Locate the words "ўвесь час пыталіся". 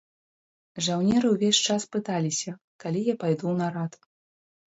1.33-2.51